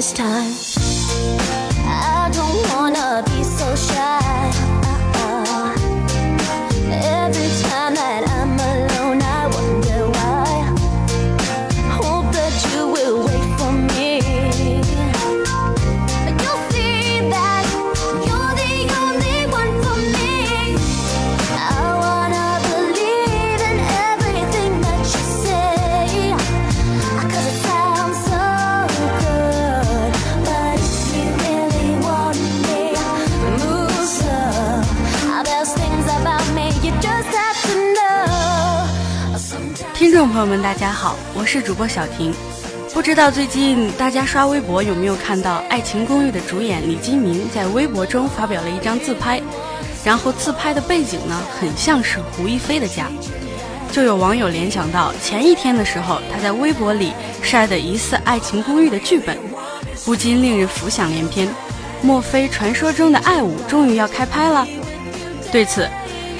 [0.00, 0.59] 听众
[40.40, 42.32] 朋友们，大家好，我是主播小婷。
[42.94, 49.38] 不知道最近大家刷微博有没有看到《爱情公寓》的主演李金铭在微博中发表了一张自拍，
[50.02, 53.08] 然后自拍的背景呢，很像是胡一菲的家，
[53.92, 57.12] 就有网友联想到前一天的时候他在微博里
[57.42, 59.36] 晒的疑似《爱情公寓》的剧本，
[60.06, 61.46] 不禁令人浮想联翩。
[62.00, 64.66] 莫非传说中的爱五终于要开拍了？
[65.52, 65.86] 对此。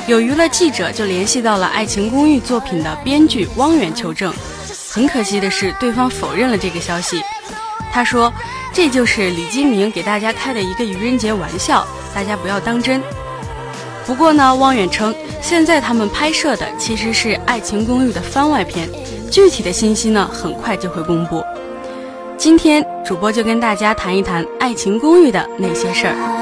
[0.06, 4.33] 有娱乐记者就联系到了《爱情公寓》作品的编剧汪远求证，
[4.91, 7.22] 很可惜的是，对方否认了这个消息。
[7.93, 8.33] 他说
[8.72, 13.00] ：“这就是李金铭给大家开的一个愚人节玩笑，大家不要当真。”
[14.06, 18.88] 不过呢，汪远称，现在他们拍摄的其实是《爱情公寓》的番外篇，
[19.31, 21.44] 具体的信息呢，很快就会公布。
[22.37, 26.40] 今天主播就跟大家谈一谈《爱情公寓》的那些事儿。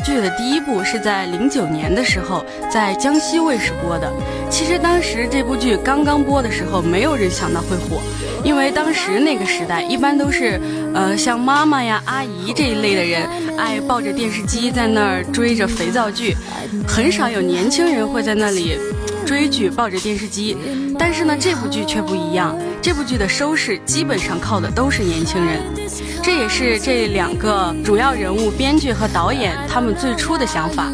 [0.00, 4.12] 剧的第一部是在零九年的时候在江西卫视播的。
[4.50, 8.00] 其实当时这部剧刚刚播的时候，没有人想到会火，
[8.42, 10.60] 因为当时那个时代一般都是，
[10.94, 13.22] 呃，像妈妈呀、阿姨这一类的人
[13.56, 16.34] 爱抱着电视机在那儿追着肥皂剧，
[16.86, 18.76] 很少有年轻人会在那里
[19.30, 20.56] 追剧抱着电视机。
[20.98, 25.60] 但是呢，这部剧却不一样，这部剧的收视基本上靠的都是年轻人。
[26.20, 30.90] 这也是这两个主要人物、编剧和导演他们最初的想法，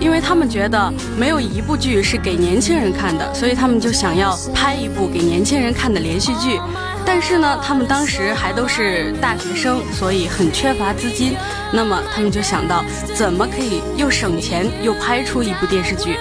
[0.00, 6.58] 因为他们觉得没有一部剧是给年轻人看的，所以他们就想要拍一部给年轻人看的连续剧。
[7.06, 11.36] 但是呢，他们当时还都是大学生，所以很缺乏资金。
[11.72, 12.84] 那么他们就想到
[13.14, 16.16] 怎么可以又省钱又拍出一部电视剧，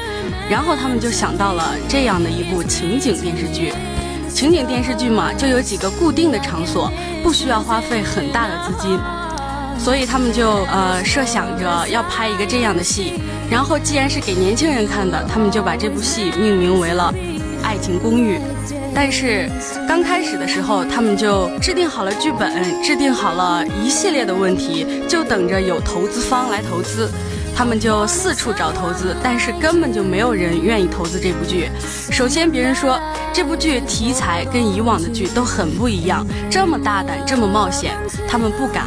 [0.50, 3.72] 然后他们就想到了这样的一部情景电视剧。
[4.34, 6.92] 情景电视剧嘛，就有几个固定的场所，
[7.22, 8.98] 不需要花费很大的资金，
[9.78, 13.14] 所以他们就呃设想着要拍一个这样的戏。
[13.50, 17.14] 然后既然是给年轻人看的，他们就把这部戏命名为了
[17.66, 18.38] 《爱情公寓》。
[18.94, 19.50] 但是
[19.88, 27.10] 刚开始的时候，他们就制定好了剧本，制定好了一系列的问题，就等着有投资方来投资。
[27.60, 31.70] 他们就四处找投资，但是根本就没有人愿意投资这部剧。
[32.10, 32.98] 首先，别人说
[33.34, 37.98] 这部剧题材跟以往的剧都很不一样，这么大胆，这么冒险，
[38.30, 38.86] 他们不敢。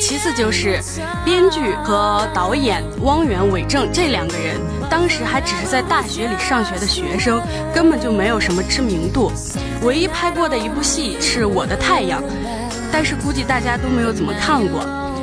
[0.00, 0.78] 其次就是
[1.24, 4.56] 编剧和导演汪源、韦正这两个人，
[4.88, 7.42] 当时还只是在大学里上学的学生，
[7.74, 9.32] 根本就没有什么知名度。
[9.82, 12.22] 唯一拍过的一部戏是我的太阳，
[12.92, 14.80] 但是估计大家都没有怎么看过。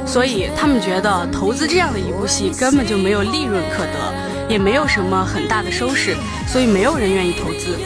[0.09, 4.13] 所以他们觉得投资这样的一部戏根本就没有利润可得，
[4.49, 6.17] 也没有什么很大的收视，
[6.47, 7.77] 所以没有人愿意投资。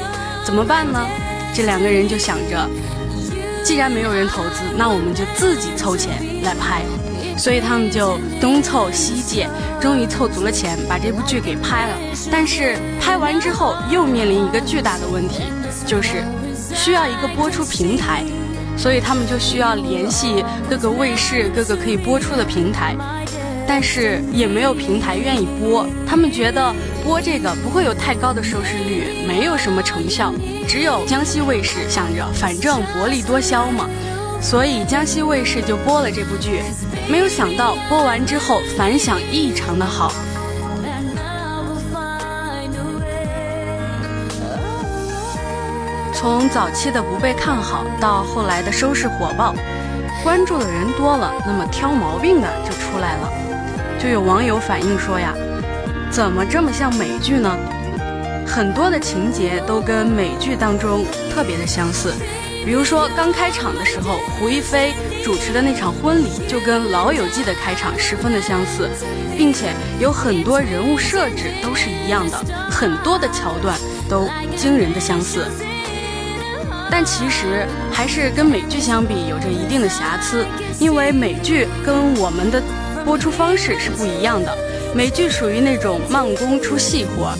[0.45, 1.05] 怎么办呢？
[1.53, 2.69] 这两个人就想着，
[3.61, 6.81] 既然没有人投资，那我们就自己凑钱来拍。
[7.35, 9.49] 所以他们就东凑西借，
[9.81, 11.97] 终于凑足了钱，把这部剧给拍了。
[12.31, 15.43] 但是拍完之后，又面临一个巨大的问题，
[15.85, 16.23] 就是
[16.73, 18.23] 需要一个播出平台。
[18.75, 22.95] 所以他们就需要联系各个卫视、各个可以播出的平台，
[23.67, 25.87] 但是也没有平台愿意播。
[26.05, 26.73] 他们觉得
[27.03, 30.33] 播这个不会有太高的收视率，没有什么成效。
[30.67, 33.89] 只有江西卫视想着，反正薄利多销嘛，
[34.41, 36.61] 所以江西卫视就播了这部剧。
[37.09, 40.13] 没有想到播完之后反响异常的好。
[46.23, 49.53] 从早期的不被看好，到后来的收视火爆，
[50.23, 53.29] 关注的人多了，那么挑毛病的就出来了。
[54.01, 55.33] 就有网友反映说呀，
[56.09, 57.53] 怎么这么像美剧呢？
[58.47, 62.13] 很多的情节都跟美剧当中特别的相似。
[62.63, 64.93] 比如说刚开场的时候，胡一菲
[65.25, 68.89] 主持的那场婚礼就跟《老友记》的开场十分的相似，
[69.37, 72.37] 并且有很多人物设置都是一样的，
[72.71, 73.77] 很多的桥段
[74.09, 75.45] 都惊人的相似。
[76.95, 80.45] 但其实还是跟美剧相比有着一定的瑕疵，
[80.79, 82.61] 因为美剧跟我们的
[83.03, 84.55] 播出方式是不一样的。
[84.93, 87.33] 美剧属于那种慢工出细活，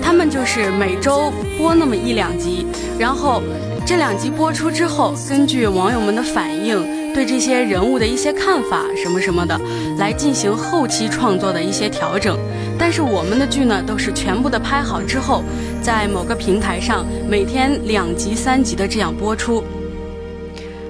[0.00, 2.64] 他们就是每周播那么一两集，
[3.00, 3.42] 然后
[3.84, 9.60] 这两集播出之后，根据网友们的反应，对这些人物的一些看法什么什么的，
[9.98, 12.38] 来进行后期创作的一些调整。
[12.78, 15.42] 但是我们的剧呢，都是全部的拍好之后，
[15.82, 19.64] 在某个平台上每天两集、三集的这样播出。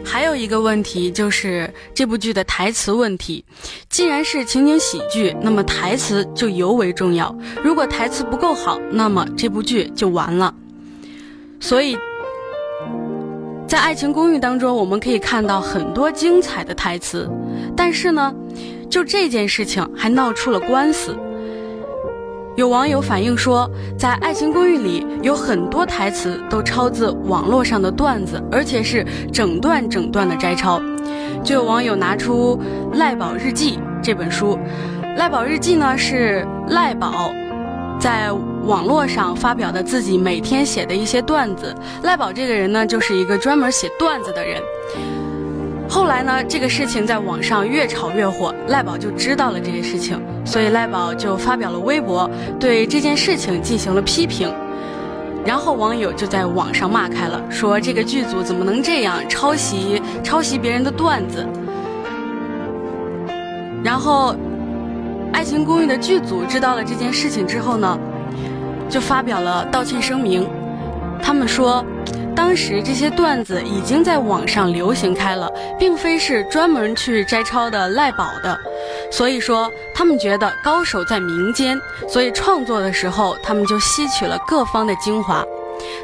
[0.05, 3.45] 还有一个问题就是这部剧的台词问题。
[3.89, 7.35] 既然是情景喜剧，那么台词就尤为重要。
[7.63, 10.53] 如果台词不够好，那么这部剧就完了。
[11.61, 11.97] 所以，
[13.69, 17.31] 在《爱情公寓》当中，我们可以看到很多精彩的台词，
[17.77, 18.35] 但是呢，
[18.91, 21.17] 就这件事情还闹出了官司。
[22.61, 29.03] 有网友反映说，在《爱情公寓》里有很多台词都抄自网络上的段子，而且是
[29.33, 30.79] 整段整段的摘抄。
[31.43, 32.61] 就有网友拿出
[32.99, 34.59] 《赖宝日记》这本书，
[35.17, 37.33] 《赖宝日记》呢是赖宝
[37.99, 38.31] 在
[38.67, 41.75] 网络上发表的自己每天写的一些段子。
[42.03, 44.61] 赖宝这个人呢，就是一个专门写段子的人。
[45.89, 52.29] 后来呢，这个事情在网上越炒越火，赖宝就知道了这件事情，所以赖宝就发表了微博，
[52.59, 54.53] 对这件事情进行了批评。
[55.45, 61.47] 然后网友就在网上骂开了，说这个剧组怎么能这样抄袭抄袭别人的段子？
[63.83, 64.35] 然后，
[65.33, 67.99] 《爱情公寓》的剧组知道了这件事情之后呢，
[68.89, 70.47] 就发表了道歉声明，
[71.23, 71.85] 他们说。
[72.41, 78.59] 当时这些段子已经在网上流行开了，并非是专门去摘抄的赖宝的，
[79.13, 81.79] 所以说，他们觉得高手在民间，
[82.09, 85.45] 所以创作的时候，他们就吸取了各方的精华。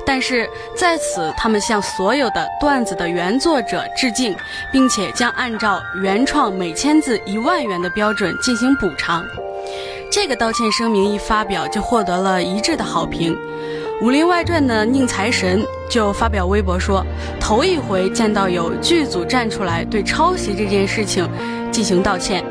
[0.04, 4.36] 但是在此，他们向所有的段子的原作者致敬，
[4.70, 9.24] 并且将按照原创每千字一万元的标准进行补偿。
[10.12, 13.34] 这个道歉声明一发表，就获得了一致的好评。
[14.02, 17.02] 《武林外传》的宁财神就发表微博说
[17.40, 21.26] ：“头一回见到有剧组站出来对抄袭这件事情
[21.72, 22.44] 进行道歉。”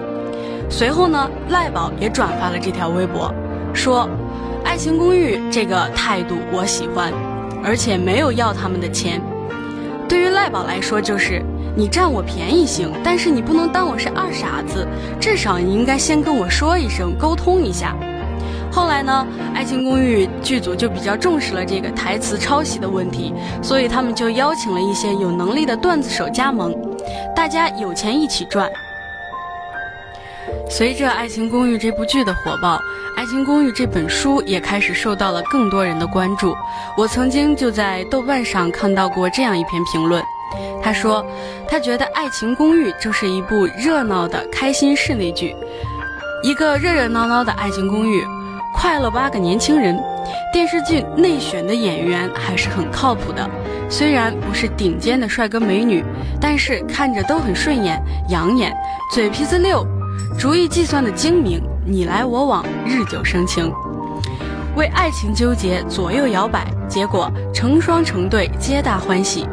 [0.71, 3.31] 随后呢，赖宝也转发了这条微博，
[3.75, 4.09] 说
[4.65, 7.13] ：“爱情公寓这个态度我喜欢，
[7.63, 9.21] 而且没有要他们的钱。
[10.09, 11.43] 对于赖宝来说，就是
[11.75, 14.87] 你占我便宜行，但是你不能当我是二傻子，
[15.19, 17.95] 至少你应该先跟我说一声，沟通一下。”
[18.75, 26.75] 后来呢，《爱情公寓》剧组就比较重视了这个台词抄袭的问题，所以他们就邀请了一些有能力的段子手加盟，
[27.33, 28.69] 大家有钱一起赚。
[30.69, 32.75] 随着《爱情公寓》这部剧的火爆，
[33.15, 36.53] 《爱情公寓》这本书也开始受到了更多人的关注。
[36.97, 40.21] 我曾经就在豆瓣上看到过这样一篇评论，
[40.83, 41.25] 他说
[41.65, 45.55] 他觉得《爱情公寓》就是一部热闹的开心室内剧，
[46.43, 48.21] 一个热热闹闹的爱情公寓。
[48.75, 49.97] 快乐八个年轻人，
[50.53, 53.49] 电视剧内选的演员还是很靠谱的。
[53.89, 56.03] 虽然不是顶尖的帅哥美女，
[56.39, 58.75] 但是看着都很顺眼、养眼，
[59.11, 59.85] 嘴皮子溜，
[60.37, 63.71] 主意计算的精明，你来我往，日久生情。
[64.75, 69.47] 为爱情纠结，左右摇摆，结果成双成对，皆大欢喜。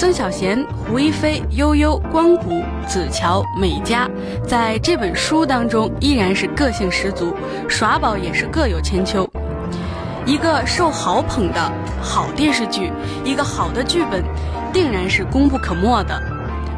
[0.00, 4.08] 曾小贤、胡一菲、悠悠、光谷、子乔、美嘉，
[4.48, 7.34] 在这本书当中依然是个性十足，
[7.68, 9.28] 耍宝也是各有千秋。
[10.24, 12.90] 一个受好捧的好电视剧，
[13.26, 14.24] 一个好的剧本，
[14.72, 16.18] 定然是功不可没的。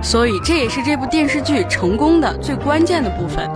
[0.03, 3.49] 所以这也是这部电视剧成功的最关键的部分。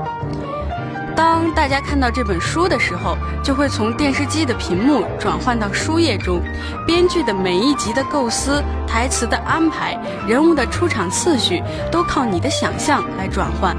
[1.16, 6.42] 当大家看到这本书的时候，就会从电视机的屏幕转换到书页中，
[6.86, 13.74] 编剧的每一集的构思、台词的安排、人物的出场次序，都靠你的想象来转换。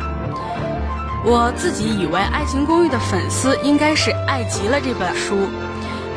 [1.24, 5.48] 我自己以为《爱情公寓》的粉丝应该是爱极了这本书，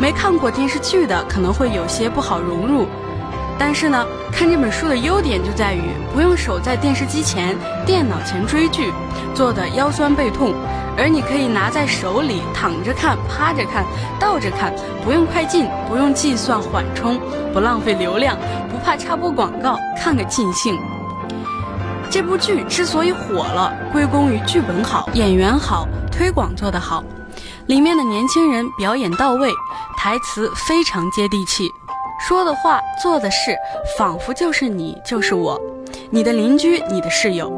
[0.00, 2.86] 没看过电视剧的可能会有些不好融入。
[3.60, 5.82] 但是呢，看这本书的优点就在于
[6.14, 8.90] 不用守在电视机前、电脑前追剧，
[9.34, 10.54] 做的腰酸背痛。
[10.96, 13.84] 而你可以拿在手里，躺着看、趴着看、
[14.18, 14.74] 倒着看，
[15.04, 17.20] 不用快进，不用计算缓冲，
[17.52, 18.34] 不浪费流量，
[18.70, 20.78] 不怕插播广告，看个尽兴。
[22.10, 27.04] 这部剧之所以火了，归功于剧本好、演员好、推广做得好，
[27.66, 29.52] 里面的年轻人表演到位，
[29.98, 31.70] 台词非常接地气，
[32.28, 33.56] 说的话、做的事，
[33.96, 35.58] 仿佛就是你，就是我，
[36.10, 37.50] 你的邻居，你的室友。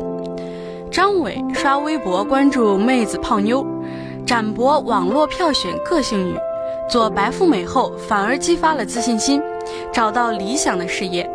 [0.90, 3.66] 张伟刷微博关注妹子泡妞，
[4.24, 6.36] 展博网络票选个性女，
[6.88, 9.42] 做白富美后反而激发了自信心，
[9.92, 11.28] 找到理想的事业。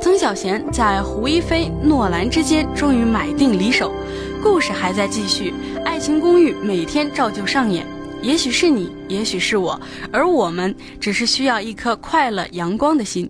[0.00, 3.92] 曾小贤在胡一菲、诺兰之间终于买定离手，
[4.42, 7.86] 故事还在继续，爱情公寓每天照旧上演。
[8.22, 9.78] 也许是你，也许是我，
[10.12, 13.28] 而我们只是需要一颗快乐阳光的心。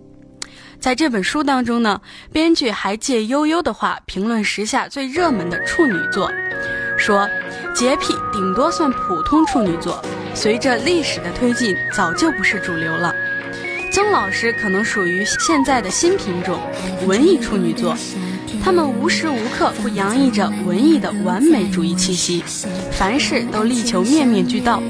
[0.79, 1.99] 在这本书当中呢，
[2.31, 6.31] 编剧还借悠悠的话评论时下最热门的处女作，
[6.97, 7.27] 说
[7.73, 9.99] 洁癖顶多算普通处女作，
[10.35, 13.13] 随着历史的推进，早就不是主流了。
[13.91, 16.59] 曾老师可能属于现在的新品种，
[17.07, 17.95] 文艺处女作，
[18.63, 22.41] 他们无时无刻不洋溢着文艺的完美主义气息，
[22.91, 24.81] 凡事都力求面面俱到，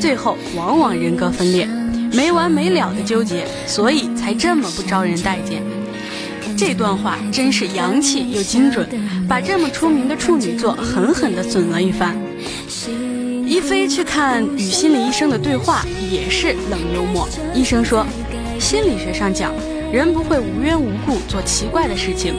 [0.00, 1.64] 最后往往人格分裂。
[2.12, 5.62] 没完没了的纠结，所以才这么不招人待见。
[6.58, 8.88] 这段话真是洋气又精准，
[9.28, 12.16] 把这么出名的处女座狠狠地损了一番。
[13.46, 17.28] 一菲去看与心理医生的对话，也是冷幽默。
[17.54, 18.04] 医生说，
[18.58, 19.52] 心理学上讲，
[19.92, 22.34] 人不会无缘无故做奇怪的事情，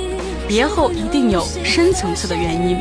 [0.47, 2.77] 别后一定有深层次的原因。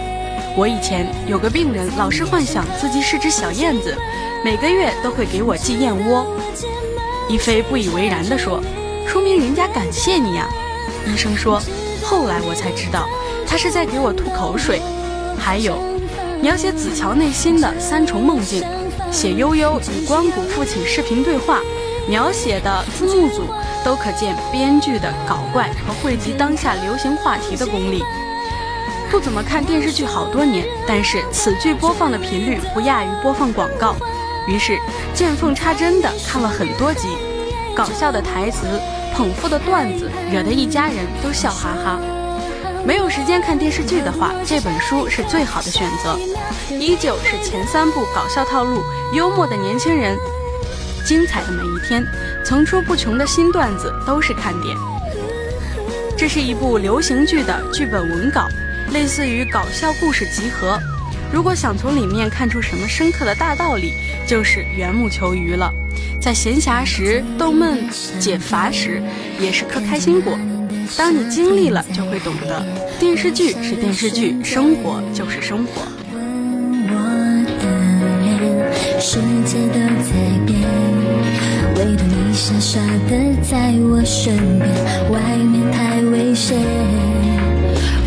[0.56, 3.96] 我以前有个病人，老是幻想自己是只小燕子，
[4.44, 6.26] 每个月都会给我寄燕窝。
[7.28, 8.60] 一菲不以为然地说
[9.06, 10.48] ：“说明人家感谢你呀。”
[11.06, 11.62] 医生说
[12.02, 13.08] ：“后来我才知道，
[13.46, 14.82] 他是在给我吐口水。”
[15.38, 15.78] 还有，
[16.42, 18.64] 描写子乔内心的三重梦境，
[19.12, 21.60] 写悠悠与关谷父亲视频对话，
[22.10, 23.44] 描写的字幕组
[23.84, 28.02] 都可见编剧的搞怪和汇集当下流行话题的功力。
[29.08, 33.94] 不怎么看电视剧好多年，但是此剧播放的频率不亚于播放广告。
[34.48, 34.76] 于是
[35.14, 37.08] 见缝插针的看了很多集，
[37.76, 38.66] 搞笑的台词、
[39.14, 42.00] 捧腹的段子，惹得一家人都笑哈哈。
[42.84, 46.18] 没有时间看电视剧的话，这本书是最好的选择。
[46.76, 50.16] 依旧是前三部搞笑套路、幽默的年轻人，
[51.10, 52.06] 精彩的每一天，
[52.44, 54.76] 层出不穷的新段子都是看点。
[56.16, 58.46] 这是一部流行剧的剧本文稿，
[58.92, 60.78] 类似于搞笑故事集合。
[61.32, 63.92] 如果想从里面看出什么深刻的大道理，
[64.24, 65.74] 就是缘木求鱼了。
[66.22, 67.90] 在闲暇时逗闷
[68.20, 69.02] 解乏时，
[69.40, 70.38] 也是颗开心果。
[70.96, 72.64] 当你经历了，就会懂得，
[73.00, 75.82] 电视剧是电视剧，生活就是生活。
[79.02, 79.69] 世界都在变，唯独你
[82.40, 84.66] 傻傻的在我身边。
[85.10, 86.56] 外面太危险，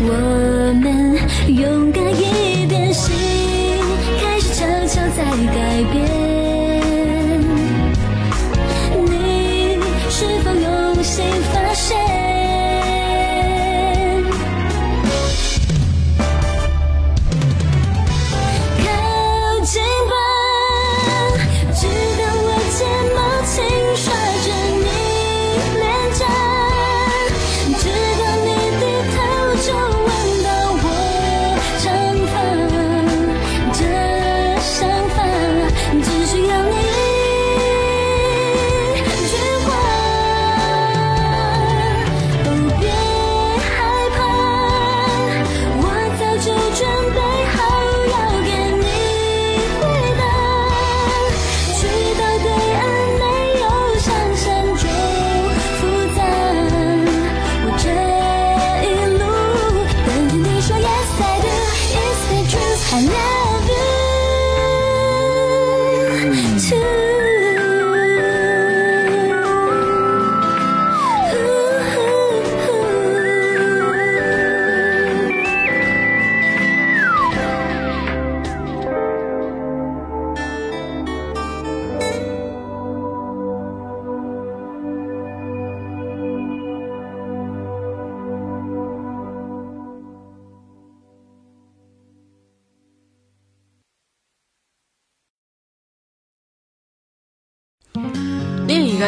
[0.00, 1.16] 我们
[1.54, 3.14] 勇敢一点，心
[4.20, 5.22] 开始悄悄在
[5.54, 6.33] 改变。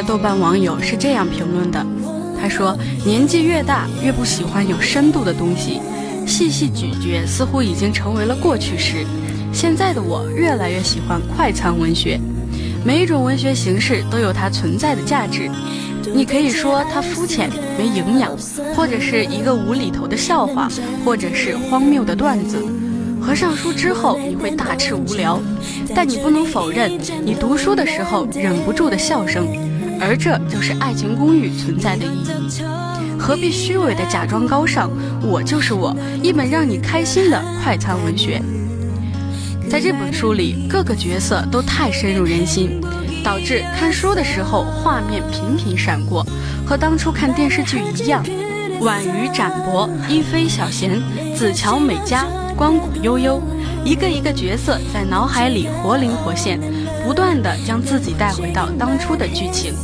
[0.03, 1.85] 豆瓣网友是这样评论的
[2.41, 5.81] ：“他说，年纪越大，越不喜欢有深度的东西，
[6.27, 9.07] 细细咀嚼似乎已经成为了过去式。
[9.53, 12.21] 现在的我越来越喜欢快餐文学，
[12.85, 15.51] 每一种文学形式都有它存在的价值。
[16.15, 18.37] 你可以说它肤浅、没营养，
[18.75, 20.69] 或者是一个无厘头的笑话，
[21.05, 22.65] 或者是荒谬的段子。
[23.21, 25.41] 合上书之后，你会大吃无聊，
[25.95, 26.93] 但你不能否认，
[27.25, 29.47] 你读书的时候忍不住的笑声。”
[30.01, 34.91] 而这就是《爱情公寓》存在的意义，何必虚伪的假装高尚？
[35.23, 38.41] 我就是我，一本让你开心的快餐文学。
[39.69, 42.81] 在这本书里，各个角色都太深入人心，
[43.25, 46.25] 导致看书的时候画面频频闪过，
[46.65, 48.25] 和当初看电视剧一样。
[48.81, 51.03] 婉瑜、展博、一飞、小贤、
[51.35, 53.43] 子乔、美嘉、关谷、悠悠，
[53.85, 56.61] 一个一个角色在脑海里活灵活现。
[57.07, 59.73] 不断的将自己带回到当初的剧情，《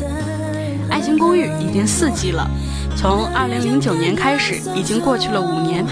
[0.90, 2.50] 爱情公寓》已经四季了，
[2.96, 5.86] 从二零零九年开始，已经过去了五年。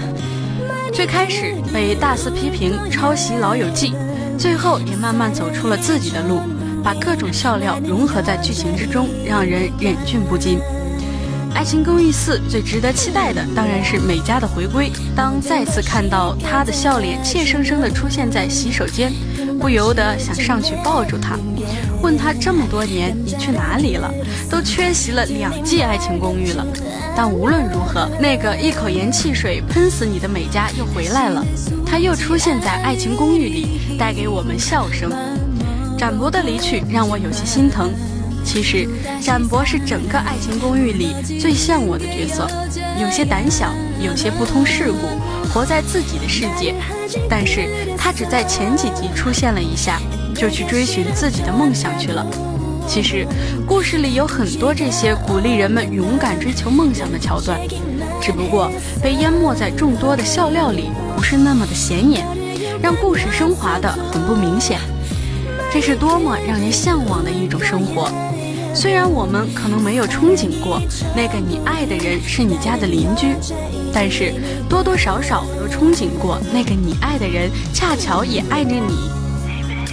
[0.91, 3.93] 最开始被大肆批评抄袭《老友记》，
[4.37, 6.41] 最后也慢慢走出了自己的路，
[6.83, 10.59] 把各种笑料融合在剧情之中，让人忍俊不禁。
[11.55, 14.91] 《爱情公寓四》最值得期待的当然是美嘉的回归。
[15.15, 19.13] 当再次看到她的笑脸怯生生地出现在洗手间。
[19.61, 21.37] 不由得想上去抱住他，
[22.01, 24.11] 问他这么多年你去哪里了？
[24.49, 26.65] 都缺席了两季《爱情公寓》了。
[27.15, 31.45] 但无论如何，那个一口盐汽水喷死你的美嘉又回来了，
[31.85, 35.11] 他又出现在《爱情公寓》里，带给我们笑声。
[35.95, 37.91] 展博的离去让我有些心疼。
[38.43, 38.89] 其实，
[39.21, 42.49] 展博是整个《爱情公寓》里最像我的角色，
[42.99, 43.71] 有些胆小，
[44.03, 46.75] 有些不通世故，活在自己的世界。
[47.29, 49.99] 但是他只在前几集出现了一下，
[50.35, 52.25] 就去追寻自己的梦想去了。
[52.87, 53.25] 其实，
[53.67, 57.59] 故事里有很多这些鼓励人们勇敢追求梦想的桥段，
[58.21, 58.69] 只不过
[59.01, 62.25] 被淹没在众多的笑料里，不是那么的显眼，
[62.81, 64.79] 让故事升华的很不明显。
[65.71, 68.11] 这是多么让人向往的一种生活！
[68.73, 70.81] 虽然我们可能没有憧憬过
[71.15, 73.35] 那个你爱的人是你家的邻居，
[73.93, 74.33] 但是
[74.69, 79.09] 多多少少都憧憬过那个你爱的人恰巧也爱着你。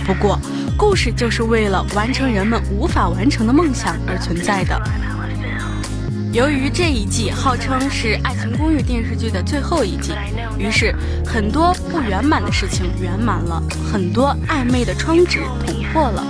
[0.06, 0.38] 不过，
[0.76, 4.80] 故事就是为了完成人们无法完成的梦想而存在的。
[6.32, 10.12] 由于这一季号称是《爱情公寓》电视剧的最后一季，
[10.58, 10.94] 于是
[11.26, 16.24] 很多不圆满的事情圆满了，很多暧昧的窗纸捅破了。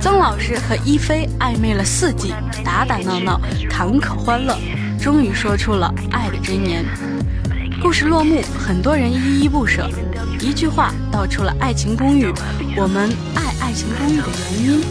[0.00, 2.32] 曾老师和一菲暧昧了四季，
[2.64, 4.56] 打打闹闹，坎坷欢乐，
[5.00, 6.84] 终于说出了爱的真言。
[7.82, 9.88] 故事落幕，很多人依依不舍，
[10.38, 12.26] 一句话道出了《爱情公寓》
[12.76, 14.84] 我们爱《爱情公寓》的原因。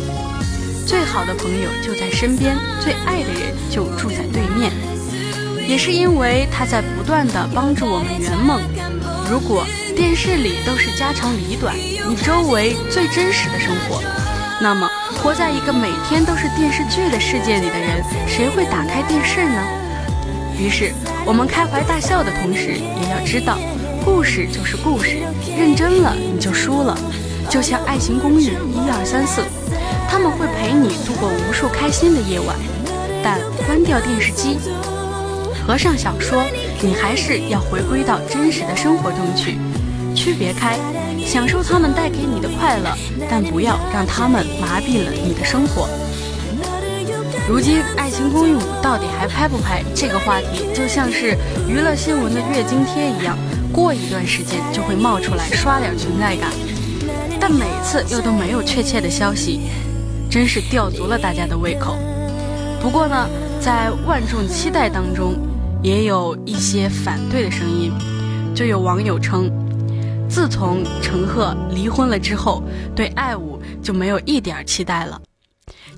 [0.87, 4.71] 最好的朋友就在身边，最爱的人就住在对面。
[5.67, 8.59] 也是因为他在不断的帮助我们圆梦。
[9.29, 9.63] 如果
[9.95, 14.01] 电视里都是家长里短，你周围最真实的生活，
[14.59, 14.89] 那么
[15.21, 19.63] 活在一个每天都是电视剧的世界里的人，谁会打开电视呢？
[20.59, 20.91] 于是
[21.25, 23.57] 我们开怀大笑的同时，也要知道，
[24.03, 25.17] 故事就是故事，
[25.57, 26.97] 认真了你就输了。
[27.49, 29.41] 就像《爱情公寓》一二三四，
[30.09, 32.55] 他们会陪你度过无数开心的夜晚，
[33.23, 34.57] 但关掉电视机。
[35.65, 36.43] 合上小说，
[36.81, 39.57] 你还是要回归到真实的生活中去，
[40.13, 40.77] 区别开，
[41.25, 42.89] 享受他们带给你的快乐，
[43.29, 45.87] 但不要让他们麻痹了你的生活。
[47.49, 49.83] 如今《爱情公寓五》到底还拍不拍？
[49.95, 51.35] 这个话题就像是
[51.67, 53.35] 娱乐新闻的月经贴一样，
[53.73, 56.51] 过一段时间就会冒出来刷点存在感，
[57.39, 59.61] 但每次又都没有确切的消息，
[60.29, 61.97] 真是吊足了大家的胃口。
[62.79, 63.27] 不过呢，
[63.59, 65.33] 在万众期待当中。
[65.81, 67.89] 也有一些反对的声音，
[68.53, 69.49] 就有网友称，
[70.27, 72.61] 自从陈赫离婚了之后，
[72.93, 75.17] 对爱五就没有一点期待了。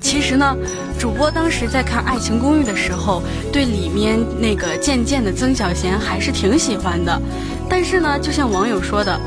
[0.02, 0.58] 其实呢，
[1.00, 3.22] 主播当时在看《爱情公寓》的时候，
[3.54, 7.22] 对里面那个渐渐的曾小贤还是挺喜欢的。
[7.70, 9.18] 但是呢，就像网友说的，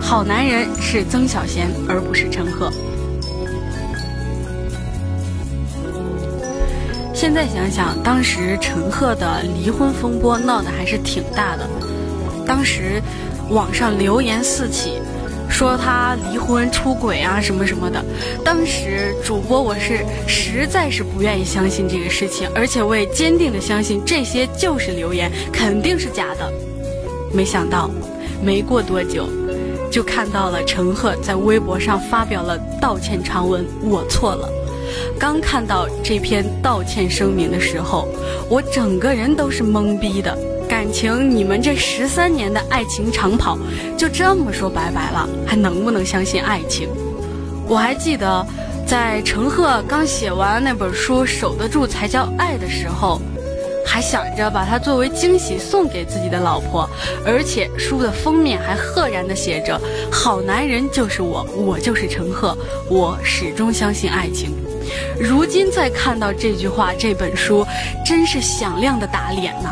[0.00, 2.70] 好男人是曾小贤，而不是陈赫。
[7.12, 11.68] 现在想想，当时陈赫的离婚风波闹得还是挺大的。
[12.46, 13.02] 当时
[13.48, 14.98] 网上流言四起，
[15.54, 18.04] 说他离婚出轨啊什么什么的。
[18.44, 26.52] 当时主播我是实在是不愿意相信这个事情，而且我也坚定的相信这些就是流言，肯定是假的。
[27.32, 27.88] 没想到，
[28.42, 29.28] 没过多久，
[29.92, 34.48] 就看到了陈赫在微博上发表了道歉长文：“我错了。”
[35.20, 38.08] 刚看到这篇道歉声明的时候，
[38.50, 40.36] 我整个人都是懵逼的。
[40.84, 43.56] 感情你们这十三年的爱情长跑
[43.96, 46.90] 就这么说拜拜了，还能不能相信爱情？
[47.66, 48.46] 我还记得，
[48.86, 53.18] 在陈赫刚写完那本书《守得住才叫爱》的时候，
[53.86, 56.86] 还想着把它作为惊喜送给自己的老婆，
[57.24, 59.80] 而且书的封面还赫然的写着
[60.12, 62.54] ：“好男人就是我，我就是陈赫，
[62.90, 64.50] 我始终相信爱情。”
[65.18, 67.66] 如今再看到这句话，这本书
[68.04, 69.70] 真是响亮的打脸呐！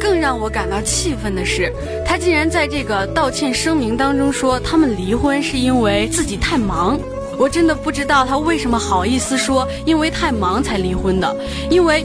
[0.00, 1.70] 更让我感到气愤的是，
[2.06, 6.98] 他竟然在这个道歉声明当中说他们离婚是因为自己太忙。
[7.38, 11.36] 我真的不知道他为什么好意思说因为太忙才离婚的，
[11.70, 12.04] 因为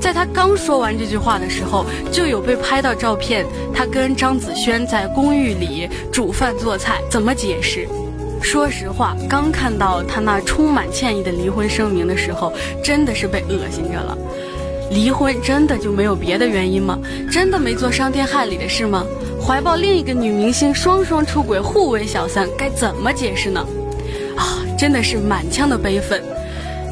[0.00, 7.86] 在他刚说完这句话的时候，就有被拍到照片，他跟张子萱在公寓里煮饭做菜，怎么解释？
[8.40, 12.50] 说实话，刚看到他那充满歉意的离婚声明的时候，
[12.82, 14.16] 真的是被恶心着了。
[14.90, 16.98] 离婚真的就没有别的原因吗？
[17.30, 19.04] 真的没做伤天害理的事吗？
[19.40, 23.66] 怀抱另一个女明星，双双出轨，互为小三，该怎么解释呢？
[24.36, 26.22] 啊，真的是满腔的悲愤。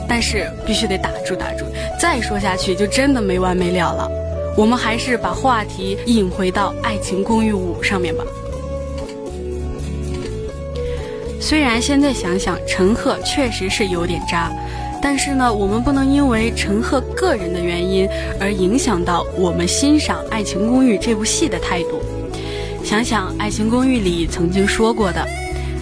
[0.08, 1.66] 但是必须得打住打住，
[2.00, 4.10] 再说下去就真的没完没了了。
[4.56, 8.24] 我们还是把话题引回到《爱情公寓五》上面吧。
[11.38, 14.50] 虽然现在想想，陈赫确实是有点渣，
[15.00, 18.08] 但是呢，我们不能因为陈赫个人的原因
[18.40, 22.02] 而影响到我们欣赏《爱情公寓》这部戏的态度。
[22.84, 25.20] 想想《爱情公寓》里曾经说过的，《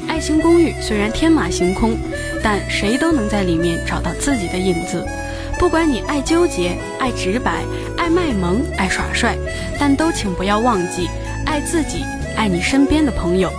[0.09, 1.97] 爱情公寓》虽然天马行空，
[2.43, 5.05] 但谁都能在里面找到自己的影子。
[5.59, 7.65] 不管你爱纠结、爱直白、
[7.97, 9.35] 爱卖萌、爱耍帅，
[9.79, 11.09] 但都请不要忘记
[11.47, 12.05] 爱自己，
[12.37, 13.51] 爱你身边的朋友。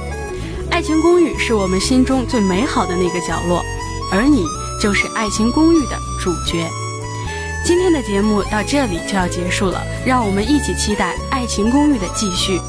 [0.70, 3.64] 爱情公寓是我们心中最美好的那个角落，
[4.12, 4.44] 而你
[4.80, 6.70] 就是爱情公寓的主角。
[7.66, 12.62] 今天的节目到这里就要结束了，让我们一起期待爱情公寓的继续。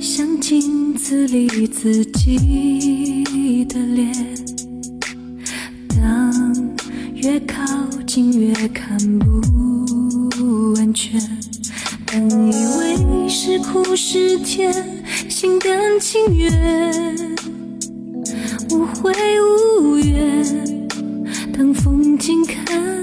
[0.00, 4.12] 像镜子里自己的脸。
[5.88, 6.54] 当
[7.14, 7.64] 越靠
[8.06, 11.20] 近越看不完全
[12.06, 14.72] 本以为是苦是甜
[15.28, 17.38] 心甘情愿
[18.70, 19.12] 无悔
[19.80, 20.88] 无怨
[21.56, 23.01] 当风景看